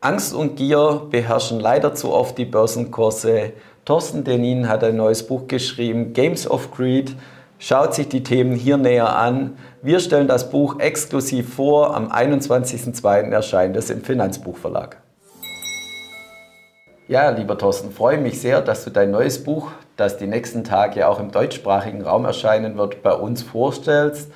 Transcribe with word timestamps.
Angst 0.00 0.32
und 0.32 0.54
Gier 0.54 1.02
beherrschen 1.10 1.58
leider 1.58 1.92
zu 1.92 2.12
oft 2.12 2.38
die 2.38 2.44
Börsenkurse. 2.44 3.52
Thorsten 3.84 4.22
Denin 4.22 4.68
hat 4.68 4.84
ein 4.84 4.94
neues 4.94 5.26
Buch 5.26 5.48
geschrieben, 5.48 6.12
Games 6.12 6.48
of 6.48 6.70
Greed. 6.70 7.16
Schaut 7.58 7.94
sich 7.94 8.08
die 8.08 8.22
Themen 8.22 8.54
hier 8.54 8.76
näher 8.76 9.16
an. 9.16 9.58
Wir 9.82 9.98
stellen 9.98 10.28
das 10.28 10.50
Buch 10.50 10.78
exklusiv 10.78 11.52
vor. 11.52 11.96
Am 11.96 12.12
21.02. 12.12 13.30
erscheint 13.32 13.76
es 13.76 13.90
im 13.90 14.04
Finanzbuchverlag. 14.04 14.98
Ja, 17.08 17.30
lieber 17.30 17.58
Thorsten, 17.58 17.90
freue 17.90 18.18
mich 18.18 18.40
sehr, 18.40 18.60
dass 18.60 18.84
du 18.84 18.90
dein 18.90 19.10
neues 19.10 19.42
Buch, 19.42 19.72
das 19.96 20.16
die 20.16 20.28
nächsten 20.28 20.62
Tage 20.62 21.08
auch 21.08 21.18
im 21.18 21.32
deutschsprachigen 21.32 22.02
Raum 22.02 22.24
erscheinen 22.24 22.78
wird, 22.78 23.02
bei 23.02 23.14
uns 23.14 23.42
vorstellst. 23.42 24.30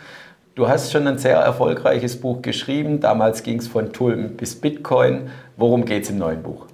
Du 0.55 0.69
hast 0.69 0.93
schon 0.93 1.07
ein 1.07 1.17
sehr 1.17 1.39
erfolgreiches 1.39 2.21
Buch 2.21 2.43
geschrieben. 2.43 3.01
Damals 3.01 3.43
ging 3.43 3.59
es 3.59 3.69
von 3.69 3.91
Tulpen 3.95 4.37
bis 4.37 4.55
Bitcoin. 4.55 5.31
Worum 5.57 5.87
geht 5.87 6.03
es 6.03 6.11
im 6.11 6.19
neuen 6.19 6.43
Buch? 6.43 6.67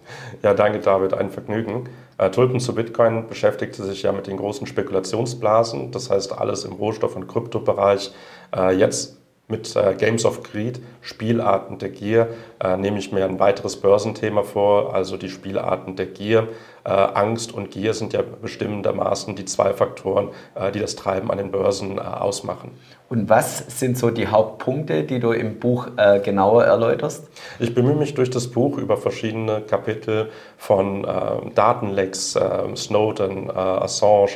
Ja, 0.42 0.52
danke 0.52 0.80
David, 0.80 1.14
ein 1.14 1.30
Vergnügen. 1.30 1.88
Äh, 2.18 2.30
Tulpen 2.30 2.58
zu 2.58 2.74
Bitcoin 2.74 3.28
beschäftigte 3.28 3.84
sich 3.84 4.02
ja 4.02 4.10
mit 4.10 4.26
den 4.26 4.36
großen 4.36 4.66
Spekulationsblasen, 4.66 5.92
das 5.92 6.10
heißt 6.10 6.36
alles 6.36 6.64
im 6.64 6.72
Rohstoff- 6.72 7.14
und 7.14 7.28
Kryptobereich. 7.28 8.10
Äh, 8.52 8.74
jetzt 8.74 9.17
mit 9.48 9.74
äh, 9.76 9.94
Games 9.94 10.26
of 10.26 10.42
Greed, 10.42 10.80
Spielarten 11.00 11.78
der 11.78 11.88
Gier, 11.88 12.28
äh, 12.62 12.76
nehme 12.76 12.98
ich 12.98 13.12
mir 13.12 13.24
ein 13.24 13.40
weiteres 13.40 13.76
Börsenthema 13.80 14.42
vor, 14.42 14.94
also 14.94 15.16
die 15.16 15.30
Spielarten 15.30 15.96
der 15.96 16.06
Gier. 16.06 16.48
Äh, 16.84 16.90
Angst 16.90 17.54
und 17.54 17.70
Gier 17.70 17.94
sind 17.94 18.12
ja 18.12 18.20
bestimmendermaßen 18.22 19.36
die 19.36 19.46
zwei 19.46 19.72
Faktoren, 19.72 20.28
äh, 20.54 20.70
die 20.70 20.80
das 20.80 20.96
Treiben 20.96 21.30
an 21.30 21.38
den 21.38 21.50
Börsen 21.50 21.96
äh, 21.96 22.00
ausmachen. 22.00 22.72
Und 23.08 23.30
was 23.30 23.64
sind 23.80 23.96
so 23.96 24.10
die 24.10 24.26
Hauptpunkte, 24.26 25.04
die 25.04 25.18
du 25.18 25.32
im 25.32 25.58
Buch 25.58 25.88
äh, 25.96 26.20
genauer 26.20 26.64
erläuterst? 26.64 27.26
Ich 27.58 27.74
bemühe 27.74 27.94
mich 27.94 28.12
durch 28.12 28.28
das 28.28 28.48
Buch 28.48 28.76
über 28.76 28.98
verschiedene 28.98 29.62
Kapitel 29.62 30.28
von 30.58 31.06
Datenlecks, 31.54 32.38
Snowden, 32.76 33.50
Assange, 33.50 34.32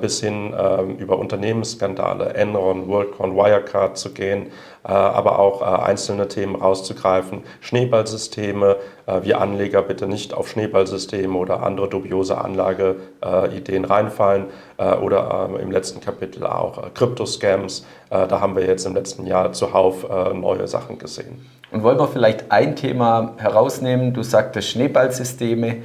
bis 0.00 0.20
hin 0.20 0.54
ähm, 0.58 0.96
über 0.96 1.18
Unternehmensskandale, 1.18 2.34
Enron, 2.34 2.88
WorldCon, 2.88 3.36
Wirecard 3.36 3.96
zu 3.96 4.12
gehen, 4.12 4.48
äh, 4.84 4.88
aber 4.88 5.38
auch 5.38 5.62
äh, 5.62 5.82
einzelne 5.82 6.28
Themen 6.28 6.56
rauszugreifen, 6.56 7.42
Schneeballsysteme, 7.60 8.76
wir 9.22 9.40
Anleger 9.40 9.82
bitte 9.82 10.06
nicht 10.06 10.32
auf 10.32 10.48
Schneeballsysteme 10.48 11.36
oder 11.36 11.64
andere 11.64 11.88
dubiose 11.88 12.38
Anlageideen 12.38 13.84
reinfallen 13.84 14.44
oder 14.78 15.48
ähm, 15.50 15.56
im 15.56 15.72
letzten 15.72 16.00
Kapitel 16.00 16.46
auch 16.46 16.94
Kryptoscams. 16.94 17.84
Da 18.08 18.40
haben 18.40 18.54
wir 18.54 18.64
jetzt 18.64 18.86
im 18.86 18.94
letzten 18.94 19.26
Jahr 19.26 19.52
zuhauf 19.52 20.06
neue 20.34 20.68
Sachen 20.68 20.98
gesehen. 20.98 21.44
Und 21.72 21.82
wollen 21.82 21.98
wir 21.98 22.06
vielleicht 22.06 22.52
ein 22.52 22.76
Thema 22.76 23.32
herausnehmen? 23.38 24.14
Du 24.14 24.22
sagtest 24.22 24.68
Schneeballsysteme. 24.68 25.78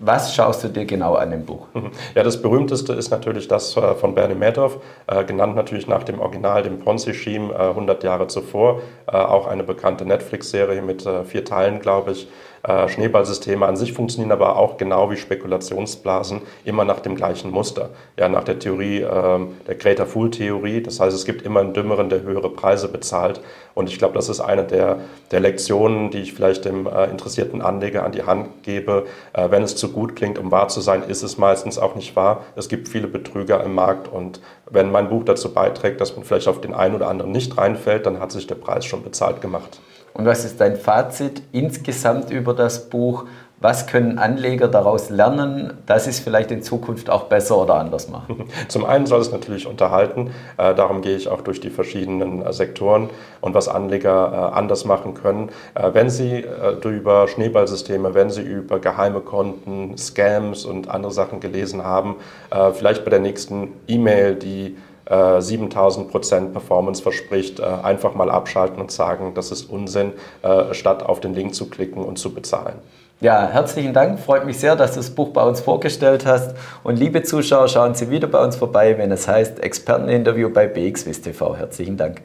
Was 0.00 0.32
schaust 0.34 0.62
du 0.62 0.68
dir 0.68 0.84
genau 0.84 1.14
an 1.14 1.30
dem 1.30 1.44
Buch? 1.44 1.66
Ja, 2.14 2.22
das 2.22 2.40
berühmteste 2.40 2.92
ist 2.92 3.10
natürlich 3.10 3.48
das 3.48 3.76
äh, 3.76 3.94
von 3.94 4.14
Bernie 4.14 4.34
Madoff, 4.34 4.78
äh, 5.06 5.24
genannt 5.24 5.56
natürlich 5.56 5.88
nach 5.88 6.04
dem 6.04 6.20
Original, 6.20 6.62
dem 6.62 6.78
Ponzi-Scheme, 6.78 7.54
100 7.54 8.04
Jahre 8.04 8.28
zuvor. 8.28 8.80
Äh, 9.06 9.16
auch 9.16 9.46
eine 9.46 9.64
bekannte 9.64 10.04
Netflix-Serie 10.04 10.82
mit 10.82 11.08
vier 11.26 11.44
Teilen, 11.44 11.80
glaube 11.80 12.12
ich. 12.12 12.28
Äh, 12.68 12.86
Schneeballsysteme 12.88 13.64
an 13.64 13.76
sich 13.76 13.94
funktionieren 13.94 14.30
aber 14.30 14.56
auch 14.56 14.76
genau 14.76 15.10
wie 15.10 15.16
Spekulationsblasen 15.16 16.42
immer 16.66 16.84
nach 16.84 17.00
dem 17.00 17.14
gleichen 17.14 17.50
Muster. 17.50 17.88
Ja, 18.18 18.28
nach 18.28 18.44
der 18.44 18.58
Theorie, 18.58 19.00
äh, 19.00 19.38
der 19.66 19.74
Greater 19.76 20.04
Fool 20.04 20.30
Theorie. 20.30 20.82
Das 20.82 21.00
heißt, 21.00 21.16
es 21.16 21.24
gibt 21.24 21.42
immer 21.42 21.60
einen 21.60 21.72
Dümmeren, 21.72 22.10
der 22.10 22.22
höhere 22.22 22.50
Preise 22.50 22.88
bezahlt. 22.88 23.40
Und 23.74 23.88
ich 23.88 23.98
glaube, 23.98 24.14
das 24.14 24.28
ist 24.28 24.40
eine 24.40 24.64
der, 24.64 24.98
der 25.30 25.40
Lektionen, 25.40 26.10
die 26.10 26.18
ich 26.18 26.34
vielleicht 26.34 26.66
dem 26.66 26.86
äh, 26.86 27.06
interessierten 27.06 27.62
Anleger 27.62 28.04
an 28.04 28.12
die 28.12 28.24
Hand 28.24 28.62
gebe. 28.64 29.06
Äh, 29.32 29.50
wenn 29.50 29.62
es 29.62 29.76
zu 29.76 29.90
gut 29.90 30.14
klingt, 30.14 30.38
um 30.38 30.50
wahr 30.50 30.68
zu 30.68 30.82
sein, 30.82 31.04
ist 31.04 31.22
es 31.22 31.38
meistens 31.38 31.78
auch 31.78 31.94
nicht 31.94 32.16
wahr. 32.16 32.44
Es 32.54 32.68
gibt 32.68 32.88
viele 32.88 33.06
Betrüger 33.06 33.64
im 33.64 33.74
Markt 33.74 34.12
und 34.12 34.42
wenn 34.70 34.90
mein 34.90 35.08
Buch 35.08 35.24
dazu 35.24 35.54
beiträgt, 35.54 36.02
dass 36.02 36.14
man 36.16 36.26
vielleicht 36.26 36.48
auf 36.48 36.60
den 36.60 36.74
einen 36.74 36.94
oder 36.94 37.08
anderen 37.08 37.32
nicht 37.32 37.56
reinfällt, 37.56 38.04
dann 38.04 38.20
hat 38.20 38.30
sich 38.30 38.46
der 38.46 38.56
Preis 38.56 38.84
schon 38.84 39.02
bezahlt 39.02 39.40
gemacht. 39.40 39.80
Und 40.18 40.26
was 40.26 40.44
ist 40.44 40.60
dein 40.60 40.76
Fazit 40.76 41.42
insgesamt 41.52 42.30
über 42.30 42.52
das 42.58 42.90
Buch? 42.90 43.24
Was 43.60 43.88
können 43.88 44.18
Anleger 44.18 44.68
daraus 44.68 45.10
lernen, 45.10 45.72
dass 45.84 46.04
sie 46.04 46.10
es 46.10 46.20
vielleicht 46.20 46.52
in 46.52 46.62
Zukunft 46.62 47.10
auch 47.10 47.24
besser 47.24 47.58
oder 47.58 47.74
anders 47.74 48.08
machen? 48.08 48.44
Zum 48.68 48.84
einen 48.84 49.06
soll 49.06 49.20
es 49.20 49.32
natürlich 49.32 49.66
unterhalten. 49.66 50.30
Äh, 50.58 50.76
darum 50.76 51.02
gehe 51.02 51.16
ich 51.16 51.26
auch 51.26 51.40
durch 51.40 51.60
die 51.60 51.70
verschiedenen 51.70 52.46
äh, 52.46 52.52
Sektoren 52.52 53.10
und 53.40 53.54
was 53.54 53.66
Anleger 53.66 54.50
äh, 54.52 54.56
anders 54.56 54.84
machen 54.84 55.14
können. 55.14 55.48
Äh, 55.74 55.90
wenn 55.92 56.08
sie 56.08 56.44
äh, 56.44 56.88
über 56.88 57.26
Schneeballsysteme, 57.26 58.14
wenn 58.14 58.30
sie 58.30 58.42
über 58.42 58.78
geheime 58.78 59.20
Konten, 59.20 59.98
Scams 59.98 60.64
und 60.64 60.88
andere 60.88 61.10
Sachen 61.12 61.40
gelesen 61.40 61.82
haben, 61.82 62.14
äh, 62.50 62.70
vielleicht 62.70 63.04
bei 63.04 63.10
der 63.10 63.20
nächsten 63.20 63.72
E-Mail, 63.88 64.36
die 64.36 64.76
7000 65.08 66.06
äh, 66.06 66.10
Prozent 66.10 66.52
Performance 66.52 67.02
verspricht, 67.02 67.60
äh, 67.60 67.64
einfach 67.64 68.14
mal 68.14 68.30
abschalten 68.30 68.80
und 68.80 68.90
sagen, 68.90 69.32
das 69.34 69.50
ist 69.50 69.70
Unsinn, 69.70 70.12
äh, 70.42 70.74
statt 70.74 71.02
auf 71.02 71.20
den 71.20 71.34
Link 71.34 71.54
zu 71.54 71.70
klicken 71.70 72.04
und 72.04 72.18
zu 72.18 72.34
bezahlen. 72.34 72.76
Ja, 73.20 73.48
herzlichen 73.48 73.92
Dank. 73.92 74.20
Freut 74.20 74.46
mich 74.46 74.60
sehr, 74.60 74.76
dass 74.76 74.92
du 74.92 74.98
das 74.98 75.10
Buch 75.10 75.30
bei 75.30 75.42
uns 75.42 75.60
vorgestellt 75.60 76.24
hast. 76.24 76.54
Und 76.84 77.00
liebe 77.00 77.22
Zuschauer, 77.24 77.66
schauen 77.66 77.94
Sie 77.94 78.10
wieder 78.10 78.28
bei 78.28 78.42
uns 78.42 78.54
vorbei, 78.54 78.96
wenn 78.96 79.10
es 79.10 79.26
heißt 79.26 79.58
Experteninterview 79.58 80.50
bei 80.50 80.68
BXWIST 80.68 81.24
TV. 81.24 81.56
Herzlichen 81.56 81.96
Dank. 81.96 82.22